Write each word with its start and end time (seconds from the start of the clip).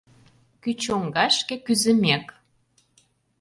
Кӱ 0.61 0.71
чоҥгашке 0.83 1.55
кӱзымек 1.65 2.25